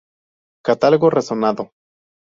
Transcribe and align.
Catálogo 0.65 1.11
razonado". 1.11 1.63